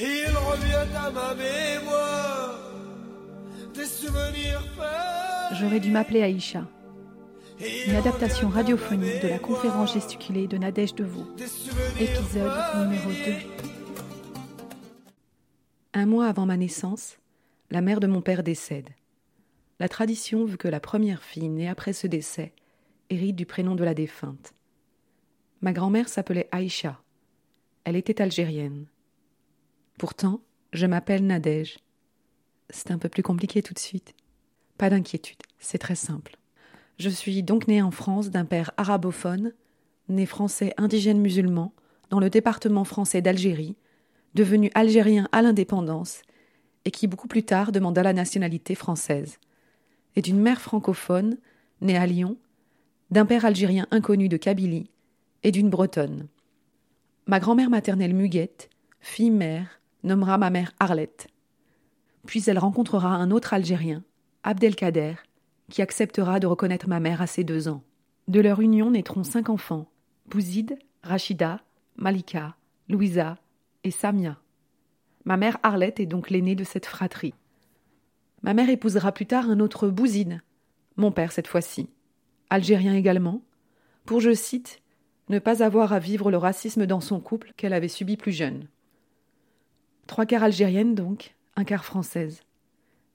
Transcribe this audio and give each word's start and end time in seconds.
Il 0.00 0.30
revient 0.30 0.96
à 0.96 1.10
ma 1.10 1.34
mémoire 1.34 2.56
des 3.74 3.84
souvenirs 3.84 4.62
J'aurais 5.54 5.80
dû 5.80 5.90
m'appeler 5.90 6.22
Aïcha. 6.22 6.68
Une 7.88 7.96
adaptation 7.96 8.48
radiophonique 8.48 9.22
de 9.22 9.28
la 9.28 9.40
conférence 9.40 9.94
gesticulée 9.94 10.46
de 10.46 10.56
Nadège 10.56 10.94
Deveau. 10.94 11.26
Épisode 11.98 12.52
numéro 12.76 13.10
2. 13.10 13.16
Un 15.94 16.06
mois 16.06 16.28
avant 16.28 16.46
ma 16.46 16.56
naissance, 16.56 17.18
la 17.72 17.80
mère 17.80 17.98
de 17.98 18.06
mon 18.06 18.20
père 18.20 18.44
décède. 18.44 18.90
La 19.80 19.88
tradition 19.88 20.44
veut 20.44 20.56
que 20.56 20.68
la 20.68 20.78
première 20.78 21.24
fille 21.24 21.48
née 21.48 21.68
après 21.68 21.92
ce 21.92 22.06
décès 22.06 22.52
hérite 23.10 23.34
du 23.34 23.46
prénom 23.46 23.74
de 23.74 23.82
la 23.82 23.94
défunte. 23.94 24.54
Ma 25.60 25.72
grand-mère 25.72 26.08
s'appelait 26.08 26.48
Aïcha. 26.52 27.00
Elle 27.82 27.96
était 27.96 28.22
algérienne. 28.22 28.86
Pourtant, 29.98 30.40
je 30.72 30.86
m'appelle 30.86 31.26
Nadège. 31.26 31.78
C'est 32.70 32.92
un 32.92 32.98
peu 32.98 33.08
plus 33.08 33.24
compliqué 33.24 33.62
tout 33.62 33.74
de 33.74 33.80
suite. 33.80 34.14
Pas 34.76 34.90
d'inquiétude, 34.90 35.42
c'est 35.58 35.78
très 35.78 35.96
simple. 35.96 36.36
Je 36.98 37.08
suis 37.08 37.42
donc 37.42 37.66
née 37.66 37.82
en 37.82 37.90
France 37.90 38.30
d'un 38.30 38.44
père 38.44 38.70
arabophone, 38.76 39.52
né 40.08 40.24
français 40.24 40.72
indigène 40.76 41.20
musulman, 41.20 41.72
dans 42.10 42.20
le 42.20 42.30
département 42.30 42.84
français 42.84 43.22
d'Algérie, 43.22 43.74
devenu 44.34 44.70
algérien 44.74 45.28
à 45.32 45.42
l'indépendance, 45.42 46.22
et 46.84 46.92
qui 46.92 47.08
beaucoup 47.08 47.28
plus 47.28 47.42
tard 47.42 47.72
demanda 47.72 48.04
la 48.04 48.12
nationalité 48.12 48.76
française, 48.76 49.38
et 50.14 50.22
d'une 50.22 50.40
mère 50.40 50.60
francophone, 50.60 51.38
née 51.80 51.96
à 51.96 52.06
Lyon, 52.06 52.36
d'un 53.10 53.26
père 53.26 53.44
algérien 53.44 53.88
inconnu 53.90 54.28
de 54.28 54.36
Kabylie, 54.36 54.90
et 55.42 55.50
d'une 55.50 55.70
bretonne. 55.70 56.28
Ma 57.26 57.40
grand-mère 57.40 57.68
maternelle 57.68 58.14
Muguette, 58.14 58.70
fille-mère, 59.00 59.77
nommera 60.02 60.38
ma 60.38 60.50
mère 60.50 60.72
Arlette. 60.78 61.28
Puis 62.26 62.42
elle 62.46 62.58
rencontrera 62.58 63.14
un 63.14 63.30
autre 63.30 63.54
Algérien, 63.54 64.02
Abdelkader, 64.42 65.14
qui 65.70 65.82
acceptera 65.82 66.40
de 66.40 66.46
reconnaître 66.46 66.88
ma 66.88 67.00
mère 67.00 67.22
à 67.22 67.26
ses 67.26 67.44
deux 67.44 67.68
ans. 67.68 67.82
De 68.26 68.40
leur 68.40 68.60
union 68.60 68.90
naîtront 68.90 69.24
cinq 69.24 69.48
enfants 69.48 69.88
Bouzid, 70.26 70.78
Rachida, 71.02 71.60
Malika, 71.96 72.56
Louisa 72.88 73.38
et 73.84 73.90
Samia. 73.90 74.38
Ma 75.24 75.36
mère 75.36 75.58
Arlette 75.62 76.00
est 76.00 76.06
donc 76.06 76.30
l'aînée 76.30 76.54
de 76.54 76.64
cette 76.64 76.86
fratrie. 76.86 77.34
Ma 78.42 78.54
mère 78.54 78.70
épousera 78.70 79.12
plus 79.12 79.26
tard 79.26 79.50
un 79.50 79.60
autre 79.60 79.88
Bouzid, 79.88 80.40
mon 80.96 81.12
père 81.12 81.32
cette 81.32 81.46
fois-ci, 81.46 81.88
algérien 82.50 82.94
également, 82.94 83.42
pour, 84.04 84.20
je 84.20 84.32
cite, 84.32 84.80
ne 85.28 85.38
pas 85.38 85.62
avoir 85.62 85.92
à 85.92 85.98
vivre 85.98 86.30
le 86.30 86.38
racisme 86.38 86.86
dans 86.86 87.00
son 87.00 87.20
couple 87.20 87.52
qu'elle 87.56 87.72
avait 87.72 87.88
subi 87.88 88.16
plus 88.16 88.32
jeune. 88.32 88.68
Trois 90.08 90.24
quarts 90.24 90.42
algérienne 90.42 90.94
donc, 90.94 91.34
un 91.54 91.64
quart 91.64 91.84
française. 91.84 92.40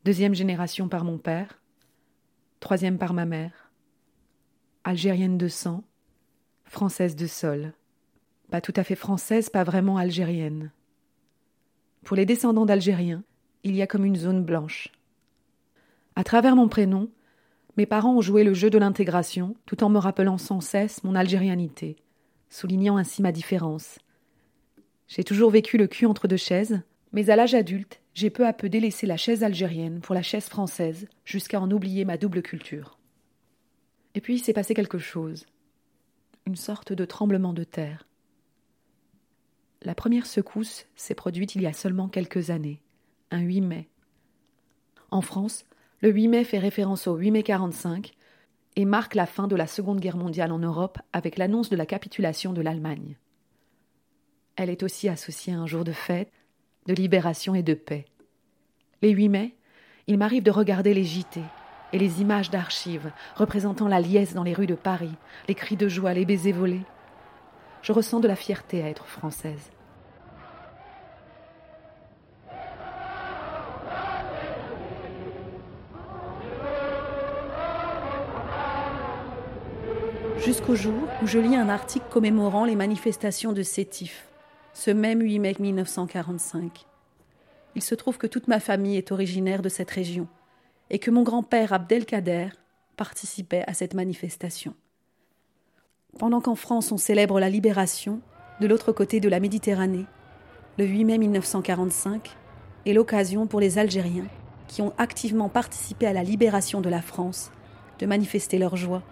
Deuxième 0.06 0.36
génération 0.36 0.88
par 0.88 1.04
mon 1.04 1.18
père, 1.18 1.60
troisième 2.60 3.00
par 3.00 3.16
ma 3.16 3.26
mère. 3.26 3.72
Algérienne 4.84 5.40
de 5.40 5.48
sang, 5.48 5.84
française 6.66 7.16
de 7.16 7.26
sol. 7.26 7.74
Pas 8.52 8.62
tout 8.62 8.74
à 8.76 8.84
fait 8.84 8.96
française, 8.96 9.50
pas 9.50 9.64
vraiment 9.64 9.98
algérienne. 9.98 10.72
Pour 12.04 12.16
les 12.16 12.28
descendants 12.28 12.68
d'Algériens, 12.68 13.24
il 13.64 13.76
y 13.76 13.82
a 13.82 13.88
comme 13.88 14.06
une 14.06 14.16
zone 14.16 14.44
blanche. 14.44 14.90
À 16.16 16.24
travers 16.24 16.56
mon 16.56 16.70
prénom, 16.70 17.10
mes 17.76 17.88
parents 17.88 18.18
ont 18.18 18.22
joué 18.22 18.44
le 18.44 18.54
jeu 18.54 18.70
de 18.70 18.78
l'intégration 18.78 19.56
tout 19.66 19.84
en 19.84 19.90
me 19.90 19.98
rappelant 19.98 20.38
sans 20.38 20.62
cesse 20.62 21.04
mon 21.04 21.16
algérianité, 21.16 21.96
soulignant 22.52 22.98
ainsi 22.98 23.24
ma 23.24 23.32
différence. 23.32 23.98
J'ai 25.08 25.24
toujours 25.24 25.52
vécu 25.52 25.78
le 25.78 25.88
cul 25.88 26.06
entre 26.06 26.28
deux 26.28 26.38
chaises, 26.38 26.82
mais 27.12 27.30
à 27.30 27.36
l'âge 27.36 27.54
adulte, 27.54 28.02
j'ai 28.14 28.30
peu 28.30 28.46
à 28.46 28.54
peu 28.54 28.70
délaissé 28.70 29.06
la 29.06 29.18
chaise 29.18 29.44
algérienne 29.44 30.02
pour 30.02 30.16
la 30.16 30.22
chaise 30.22 30.46
française, 30.46 31.08
jusqu'à 31.26 31.60
en 31.60 31.70
oublier 31.72 32.06
ma 32.06 32.18
double 32.18 32.42
culture. 32.42 32.98
Et 34.16 34.22
puis 34.22 34.36
il 34.36 34.40
s'est 34.40 34.54
passé 34.54 34.74
quelque 34.74 35.00
chose, 35.00 35.46
une 36.46 36.56
sorte 36.56 36.94
de 36.94 37.06
tremblement 37.06 37.54
de 37.54 37.64
terre. 37.64 38.08
La 39.82 39.96
première 39.96 40.26
secousse 40.26 40.86
s'est 40.96 41.16
produite 41.16 41.56
il 41.56 41.62
y 41.62 41.68
a 41.68 41.74
seulement 41.74 42.08
quelques 42.08 42.50
années, 42.50 42.82
un 43.32 43.42
8 43.42 43.62
mai. 43.62 43.90
En 45.12 45.22
France, 45.22 45.66
le 46.02 46.10
8 46.10 46.28
mai 46.28 46.44
fait 46.44 46.60
référence 46.60 47.08
au 47.08 47.16
8 47.16 47.32
mai 47.32 47.44
45 47.44 48.14
et 48.76 48.86
marque 48.86 49.16
la 49.16 49.26
fin 49.26 49.48
de 49.48 49.56
la 49.56 49.68
Seconde 49.68 50.00
Guerre 50.00 50.18
mondiale 50.18 50.52
en 50.52 50.60
Europe 50.60 51.00
avec 51.12 51.38
l'annonce 51.38 51.70
de 51.70 51.76
la 51.76 51.86
capitulation 51.86 52.54
de 52.54 52.62
l'Allemagne. 52.62 53.18
Elle 54.56 54.70
est 54.70 54.84
aussi 54.84 55.10
associée 55.10 55.54
à 55.54 55.58
un 55.58 55.66
jour 55.66 55.84
de 55.84 55.92
fête, 55.92 56.32
de 56.86 56.94
libération 56.94 57.56
et 57.56 57.64
de 57.64 57.74
paix. 57.74 58.06
Les 59.02 59.10
8 59.10 59.30
mai, 59.30 59.56
il 60.08 60.18
m'arrive 60.18 60.44
de 60.44 60.52
regarder 60.52 60.94
les 60.94 61.04
JT 61.04 61.42
et 61.92 61.98
les 61.98 62.22
images 62.22 62.52
d'archives 62.52 63.12
représentant 63.36 63.88
la 63.88 64.00
liesse 64.00 64.34
dans 64.34 64.44
les 64.44 64.54
rues 64.54 64.68
de 64.68 64.76
Paris, 64.76 65.16
les 65.48 65.56
cris 65.56 65.76
de 65.76 65.88
joie, 65.88 66.14
les 66.14 66.26
baisers 66.26 66.54
volés. 66.54 66.82
Je 67.82 67.92
ressens 67.92 68.20
de 68.20 68.28
la 68.28 68.36
fierté 68.36 68.84
à 68.84 68.90
être 68.90 69.08
française. 69.08 69.72
Jusqu'au 80.38 80.76
jour 80.76 81.08
où 81.22 81.28
je 81.28 81.40
lis 81.40 81.56
un 81.56 81.70
article 81.70 82.06
commémorant 82.10 82.66
les 82.66 82.76
manifestations 82.76 83.54
de 83.54 83.64
Sétif 83.64 84.28
ce 84.74 84.92
même 84.92 85.22
8 85.22 85.40
mai 85.40 85.56
1945. 85.60 86.86
Il 87.76 87.82
se 87.82 87.96
trouve 87.96 88.18
que 88.18 88.28
toute 88.28 88.48
ma 88.48 88.60
famille 88.60 88.98
est 88.98 89.12
originaire 89.12 89.62
de 89.62 89.70
cette 89.70 89.92
région 89.92 90.28
et 90.90 91.00
que 91.00 91.12
mon 91.12 91.24
grand-père 91.24 91.74
Abdelkader 91.74 92.50
participait 92.98 93.64
à 93.68 93.74
cette 93.74 93.94
manifestation. 93.94 94.74
Pendant 96.20 96.42
qu'en 96.42 96.56
France 96.56 96.92
on 96.92 96.98
célèbre 96.98 97.40
la 97.40 97.50
libération, 97.50 98.22
de 98.60 98.68
l'autre 98.68 98.92
côté 98.92 99.20
de 99.20 99.30
la 99.30 99.40
Méditerranée, 99.40 100.06
le 100.78 100.86
8 100.86 101.06
mai 101.06 101.18
1945 101.20 102.36
est 102.86 102.94
l'occasion 102.94 103.48
pour 103.48 103.60
les 103.60 103.78
Algériens 103.78 104.28
qui 104.68 104.82
ont 104.82 104.94
activement 104.98 105.50
participé 105.50 106.08
à 106.08 106.14
la 106.14 106.24
libération 106.24 106.82
de 106.82 106.90
la 106.90 107.02
France 107.02 107.52
de 108.00 108.06
manifester 108.06 108.58
leur 108.58 108.76
joie 108.76 109.04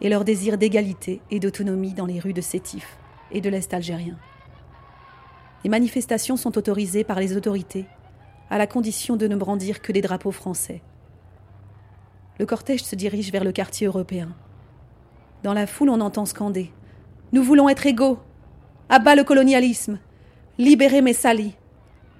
et 0.00 0.08
leur 0.08 0.24
désir 0.24 0.58
d'égalité 0.58 1.20
et 1.30 1.40
d'autonomie 1.40 1.94
dans 1.94 2.06
les 2.06 2.18
rues 2.18 2.32
de 2.32 2.40
Sétif 2.40 2.98
et 3.30 3.40
de 3.40 3.48
l'Est 3.48 3.72
algérien. 3.72 4.16
Les 5.64 5.70
manifestations 5.70 6.36
sont 6.36 6.58
autorisées 6.58 7.04
par 7.04 7.18
les 7.18 7.36
autorités, 7.36 7.86
à 8.50 8.58
la 8.58 8.66
condition 8.66 9.16
de 9.16 9.26
ne 9.26 9.34
brandir 9.34 9.80
que 9.80 9.92
des 9.92 10.02
drapeaux 10.02 10.30
français. 10.30 10.82
Le 12.38 12.44
cortège 12.44 12.84
se 12.84 12.94
dirige 12.94 13.32
vers 13.32 13.44
le 13.44 13.52
quartier 13.52 13.86
européen. 13.86 14.36
Dans 15.42 15.54
la 15.54 15.66
foule, 15.66 15.88
on 15.88 16.00
entend 16.02 16.26
scander 16.26 16.70
Nous 17.32 17.42
voulons 17.42 17.68
être 17.70 17.86
égaux 17.86 18.18
Abat 18.90 19.14
le 19.14 19.24
colonialisme 19.24 19.98
Libérez 20.58 21.00
Messali 21.00 21.54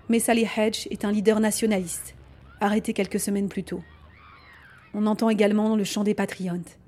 Messali 0.09 0.47
Hedge 0.57 0.87
est 0.91 1.05
un 1.05 1.13
leader 1.13 1.41
nationaliste, 1.41 2.15
arrêté 2.61 2.93
quelques 2.93 3.21
semaines 3.21 3.49
plus 3.49 3.65
tôt. 3.65 3.83
On 4.95 5.07
entend 5.07 5.29
également 5.29 5.77
le 5.77 5.85
chant 5.85 6.05
des 6.05 6.15
patriotes. 6.15 6.79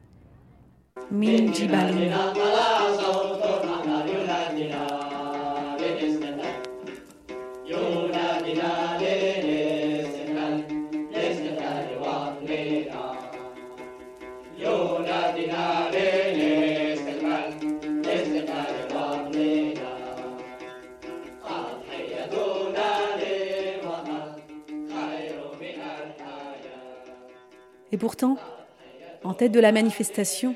Et 27.92 27.98
pourtant, 27.98 28.36
en 29.24 29.32
tête 29.32 29.52
de 29.52 29.60
la 29.60 29.72
manifestation, 29.72 30.54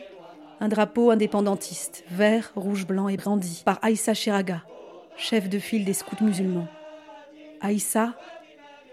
un 0.60 0.68
drapeau 0.68 1.10
indépendantiste, 1.10 2.04
vert, 2.10 2.52
rouge, 2.54 2.86
blanc 2.86 3.08
et 3.08 3.16
brandi 3.16 3.62
par 3.64 3.78
Aïssa 3.80 4.12
Chiraga, 4.12 4.62
chef 5.16 5.48
de 5.48 5.58
file 5.58 5.86
des 5.86 5.94
scouts 5.94 6.22
musulmans. 6.22 6.68
Aïssa 7.60 8.16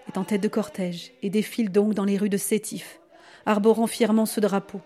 est 0.07 0.17
en 0.17 0.23
tête 0.23 0.41
de 0.41 0.47
cortège 0.47 1.13
et 1.21 1.29
défile 1.29 1.71
donc 1.71 1.93
dans 1.93 2.05
les 2.05 2.17
rues 2.17 2.29
de 2.29 2.37
Sétif, 2.37 2.99
arborant 3.45 3.87
fièrement 3.87 4.25
ce 4.25 4.39
drapeau. 4.39 4.81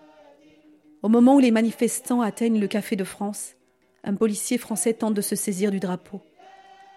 Au 1.02 1.10
moment 1.10 1.36
où 1.36 1.40
les 1.40 1.52
manifestants 1.52 2.22
atteignent 2.22 2.60
le 2.60 2.68
Café 2.68 2.96
de 2.96 3.04
France, 3.04 3.56
un 4.04 4.14
policier 4.14 4.58
français 4.58 4.94
tente 4.94 5.16
de 5.16 5.22
se 5.22 5.36
saisir 5.36 5.72
du 5.72 5.80
drapeau. 5.80 6.22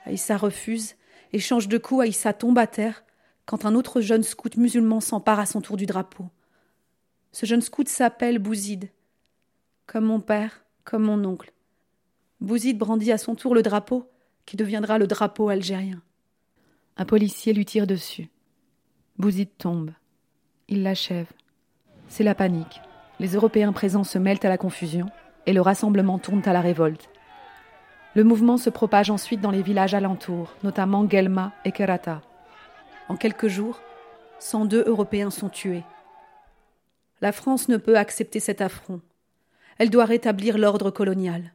Aïssa 0.04 0.36
refuse 0.36 0.96
et 1.32 1.38
change 1.38 1.68
de 1.68 1.78
coup. 1.78 2.00
Aïssa 2.00 2.34
tombe 2.34 2.58
à 2.58 2.66
terre 2.66 3.04
quand 3.46 3.64
un 3.64 3.74
autre 3.74 4.00
jeune 4.00 4.22
scout 4.22 4.56
musulman 4.56 5.00
s'empare 5.00 5.38
à 5.38 5.46
son 5.46 5.60
tour 5.62 5.76
du 5.76 5.86
drapeau. 5.86 6.26
Ce 7.32 7.46
jeune 7.46 7.62
scout 7.62 7.88
s'appelle 7.88 8.38
Bouzid, 8.38 8.90
comme 9.86 10.04
mon 10.04 10.20
père, 10.20 10.64
comme 10.84 11.04
mon 11.04 11.24
oncle. 11.24 11.52
Bouzid 12.40 12.78
brandit 12.78 13.12
à 13.12 13.18
son 13.18 13.34
tour 13.34 13.54
le 13.54 13.62
drapeau, 13.62 14.10
qui 14.44 14.56
deviendra 14.56 14.98
le 14.98 15.06
drapeau 15.06 15.48
algérien. 15.48 16.02
Un 16.96 17.04
policier 17.04 17.52
lui 17.52 17.64
tire 17.64 17.88
dessus. 17.88 18.28
Bouzid 19.18 19.48
tombe. 19.58 19.90
Il 20.68 20.84
l'achève. 20.84 21.26
C'est 22.06 22.22
la 22.22 22.36
panique. 22.36 22.80
Les 23.18 23.34
Européens 23.34 23.72
présents 23.72 24.04
se 24.04 24.18
mêlent 24.18 24.44
à 24.44 24.48
la 24.48 24.58
confusion 24.58 25.06
et 25.46 25.52
le 25.52 25.60
rassemblement 25.60 26.20
tourne 26.20 26.42
à 26.46 26.52
la 26.52 26.60
révolte. 26.60 27.10
Le 28.14 28.22
mouvement 28.22 28.58
se 28.58 28.70
propage 28.70 29.10
ensuite 29.10 29.40
dans 29.40 29.50
les 29.50 29.62
villages 29.62 29.94
alentours, 29.94 30.54
notamment 30.62 31.08
Gelma 31.08 31.52
et 31.64 31.72
Kerata. 31.72 32.22
En 33.08 33.16
quelques 33.16 33.48
jours, 33.48 33.80
102 34.38 34.84
Européens 34.86 35.30
sont 35.30 35.48
tués. 35.48 35.82
La 37.20 37.32
France 37.32 37.68
ne 37.68 37.76
peut 37.76 37.98
accepter 37.98 38.38
cet 38.38 38.60
affront. 38.60 39.00
Elle 39.78 39.90
doit 39.90 40.04
rétablir 40.04 40.58
l'ordre 40.58 40.92
colonial. 40.92 41.54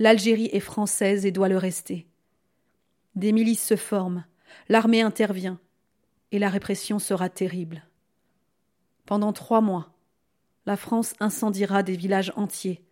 L'Algérie 0.00 0.50
est 0.52 0.60
française 0.60 1.24
et 1.24 1.30
doit 1.30 1.48
le 1.48 1.56
rester. 1.56 2.08
Des 3.14 3.30
milices 3.32 3.64
se 3.64 3.76
forment, 3.76 4.24
l'armée 4.68 5.02
intervient, 5.02 5.58
et 6.32 6.38
la 6.38 6.48
répression 6.48 6.98
sera 6.98 7.28
terrible. 7.28 7.84
Pendant 9.04 9.32
trois 9.32 9.60
mois, 9.60 9.92
la 10.66 10.76
France 10.76 11.14
incendiera 11.20 11.82
des 11.82 11.96
villages 11.96 12.32
entiers, 12.36 12.84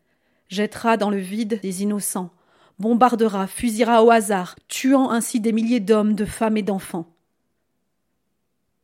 jettera 0.49 0.97
dans 0.97 1.11
le 1.11 1.19
vide 1.19 1.61
des 1.61 1.83
innocents, 1.83 2.31
bombardera, 2.79 3.47
fusillera 3.47 4.05
au 4.05 4.11
hasard, 4.11 4.57
tuant 4.69 5.11
ainsi 5.11 5.41
des 5.41 5.53
milliers 5.53 5.81
d'hommes, 5.81 6.15
de 6.15 6.25
femmes 6.25 6.57
et 6.57 6.63
d'enfants. 6.63 7.13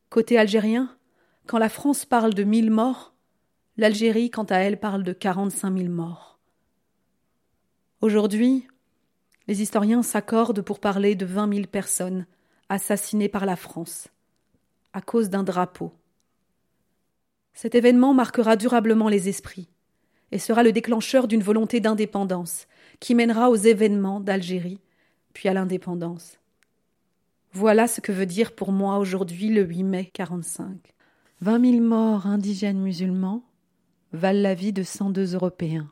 Côté 0.09 0.39
algérien, 0.39 0.97
quand 1.47 1.59
la 1.59 1.69
France 1.69 2.05
parle 2.05 2.35
de 2.35 2.43
mille 2.43 2.71
morts, 2.71 3.15
l'Algérie, 3.77 4.31
quant 4.31 4.45
à 4.45 4.57
elle, 4.57 4.79
parle 4.79 5.05
de 5.05 5.13
quarante-cinq 5.13 5.71
mille 5.71 5.91
morts. 5.91 6.39
Aujourd'hui, 8.01 8.67
les 9.47 9.63
historiens 9.63 10.03
s'accordent 10.03 10.63
pour 10.63 10.81
parler 10.81 11.15
de 11.15 11.27
vingt 11.27 11.47
mille 11.47 11.69
personnes 11.69 12.27
assassinées 12.71 13.29
par 13.29 13.45
la 13.45 13.57
France, 13.57 14.09
à 14.95 15.03
cause 15.03 15.29
d'un 15.29 15.43
drapeau. 15.43 15.93
Cet 17.53 17.75
événement 17.75 18.15
marquera 18.15 18.57
durablement 18.57 19.09
les 19.09 19.29
esprits 19.29 19.69
et 20.33 20.39
sera 20.39 20.63
le 20.63 20.73
déclencheur 20.73 21.29
d'une 21.29 21.43
volonté 21.43 21.81
d'indépendance 21.81 22.69
qui 23.01 23.15
mènera 23.15 23.51
aux 23.51 23.57
événements 23.57 24.21
d'Algérie, 24.21 24.81
puis 25.35 25.49
à 25.49 25.53
l'indépendance. 25.53 26.39
Voilà 27.53 27.89
ce 27.89 28.01
que 28.01 28.13
veut 28.13 28.27
dire 28.27 28.55
pour 28.55 28.71
moi 28.71 28.99
aujourd'hui 28.99 29.49
le 29.49 29.63
8 29.63 29.83
mai 29.83 30.11
45. 30.15 30.95
Vingt 31.41 31.59
mille 31.59 31.83
morts 31.83 32.27
indigènes 32.27 32.81
musulmans 32.81 33.43
valent 34.13 34.43
la 34.43 34.55
vie 34.55 34.73
de 34.73 34.85
102 34.85 35.35
Européens. 35.35 35.91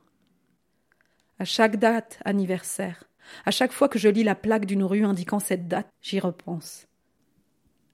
À 1.40 1.44
chaque 1.44 1.76
date 1.76 2.20
anniversaire, 2.24 3.07
à 3.44 3.50
chaque 3.50 3.72
fois 3.72 3.88
que 3.88 3.98
je 3.98 4.08
lis 4.08 4.24
la 4.24 4.34
plaque 4.34 4.66
d'une 4.66 4.84
rue 4.84 5.04
indiquant 5.04 5.38
cette 5.38 5.68
date, 5.68 5.88
j'y 6.00 6.20
repense. 6.20 6.86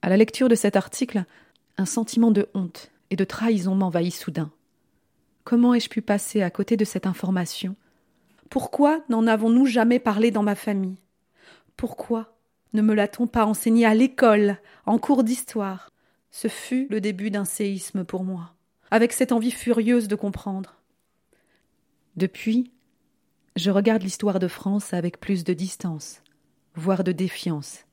À 0.02 0.08
la 0.08 0.16
lecture 0.16 0.48
de 0.48 0.54
cet 0.54 0.76
article, 0.76 1.24
un 1.78 1.86
sentiment 1.86 2.30
de 2.30 2.48
honte 2.54 2.90
et 3.10 3.16
de 3.16 3.24
trahison 3.24 3.74
m'envahit 3.74 4.14
soudain. 4.14 4.50
Comment 5.44 5.74
ai-je 5.74 5.88
pu 5.88 6.02
passer 6.02 6.42
à 6.42 6.50
côté 6.50 6.76
de 6.76 6.84
cette 6.84 7.06
information? 7.06 7.76
Pourquoi 8.50 9.04
n'en 9.08 9.26
avons-nous 9.26 9.66
jamais 9.66 9.98
parlé 9.98 10.30
dans 10.30 10.42
ma 10.42 10.54
famille? 10.54 10.98
Pourquoi 11.76 12.36
ne 12.72 12.82
me 12.82 12.94
l'a-t-on 12.94 13.26
pas 13.26 13.46
enseigné 13.46 13.86
à 13.86 13.94
l'école, 13.94 14.58
en 14.86 14.98
cours 14.98 15.24
d'histoire? 15.24 15.90
Ce 16.30 16.48
fut 16.48 16.86
le 16.90 17.00
début 17.00 17.30
d'un 17.30 17.44
séisme 17.44 18.04
pour 18.04 18.24
moi, 18.24 18.54
avec 18.90 19.12
cette 19.12 19.32
envie 19.32 19.50
furieuse 19.50 20.08
de 20.08 20.16
comprendre. 20.16 20.80
Depuis, 22.16 22.72
je 23.56 23.70
regarde 23.70 24.02
l'histoire 24.02 24.40
de 24.40 24.48
France 24.48 24.92
avec 24.92 25.20
plus 25.20 25.44
de 25.44 25.52
distance, 25.52 26.22
voire 26.74 27.04
de 27.04 27.12
défiance, 27.12 27.84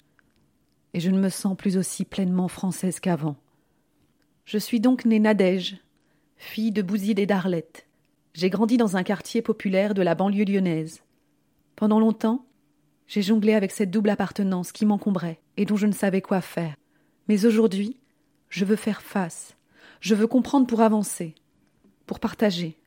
et 0.93 0.99
je 0.99 1.11
ne 1.11 1.19
me 1.19 1.29
sens 1.29 1.55
plus 1.55 1.77
aussi 1.77 2.03
pleinement 2.03 2.47
française 2.47 2.99
qu'avant. 2.99 3.35
Je 4.45 4.57
suis 4.57 4.79
donc 4.79 5.05
née 5.05 5.19
Nadège, 5.19 5.77
fille 6.37 6.71
de 6.71 6.81
Bouzide 6.81 7.19
et 7.19 7.27
d'Arlette. 7.27 7.85
J'ai 8.33 8.49
grandi 8.49 8.77
dans 8.77 8.97
un 8.97 9.03
quartier 9.03 9.41
populaire 9.41 9.93
de 9.93 10.01
la 10.01 10.15
banlieue 10.15 10.45
lyonnaise. 10.45 11.03
Pendant 11.75 11.99
longtemps, 11.99 12.45
j'ai 13.07 13.21
jonglé 13.21 13.53
avec 13.53 13.71
cette 13.71 13.91
double 13.91 14.09
appartenance 14.09 14.71
qui 14.71 14.85
m'encombrait 14.85 15.39
et 15.57 15.65
dont 15.65 15.75
je 15.75 15.85
ne 15.85 15.91
savais 15.91 16.21
quoi 16.21 16.41
faire. 16.41 16.75
Mais 17.27 17.45
aujourd'hui, 17.45 17.97
je 18.49 18.65
veux 18.65 18.75
faire 18.75 19.01
face. 19.01 19.55
Je 19.99 20.15
veux 20.15 20.27
comprendre 20.27 20.65
pour 20.65 20.81
avancer, 20.81 21.35
pour 22.07 22.19
partager. 22.19 22.77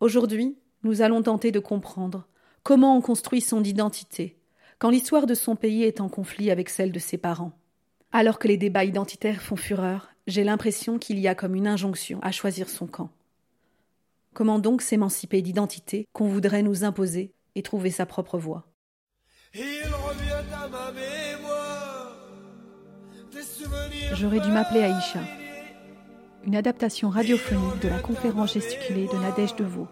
Aujourd'hui, 0.00 0.56
nous 0.84 1.02
allons 1.02 1.22
tenter 1.22 1.50
de 1.50 1.58
comprendre 1.58 2.28
comment 2.62 2.96
on 2.96 3.00
construit 3.00 3.40
son 3.40 3.64
identité 3.64 4.38
quand 4.78 4.90
l'histoire 4.90 5.26
de 5.26 5.34
son 5.34 5.56
pays 5.56 5.82
est 5.82 6.00
en 6.00 6.08
conflit 6.08 6.50
avec 6.50 6.68
celle 6.68 6.92
de 6.92 6.98
ses 6.98 7.16
parents. 7.16 7.52
Alors 8.12 8.38
que 8.38 8.48
les 8.48 8.58
débats 8.58 8.84
identitaires 8.84 9.40
font 9.40 9.56
fureur, 9.56 10.10
j'ai 10.26 10.44
l'impression 10.44 10.98
qu'il 10.98 11.18
y 11.18 11.26
a 11.26 11.34
comme 11.34 11.54
une 11.54 11.66
injonction 11.66 12.20
à 12.22 12.32
choisir 12.32 12.68
son 12.68 12.86
camp. 12.86 13.10
Comment 14.34 14.58
donc 14.58 14.82
s'émanciper 14.82 15.42
d'identité 15.42 16.06
qu'on 16.12 16.28
voudrait 16.28 16.62
nous 16.62 16.84
imposer 16.84 17.32
et 17.54 17.62
trouver 17.62 17.90
sa 17.90 18.04
propre 18.04 18.36
voie? 18.36 18.66
J'aurais 24.12 24.40
dû 24.40 24.50
m'appeler 24.50 24.82
Aïcha, 24.82 25.20
une 26.44 26.56
adaptation 26.56 27.10
radiophonique 27.10 27.80
de 27.80 27.88
la 27.88 28.00
conférence 28.00 28.54
gesticulée 28.54 29.06
de 29.06 29.18
Nadège 29.18 29.56
de 29.56 29.64
Vaux. 29.64 29.88